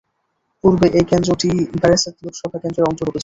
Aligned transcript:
পূর্বে 0.63 0.87
এই 0.91 1.05
কেন্দ্রটি 1.11 1.49
বারাসাত 1.81 2.15
লোকসভা 2.23 2.57
কেন্দ্রের 2.59 2.89
অন্তর্গত 2.89 3.13
ছিল। 3.13 3.19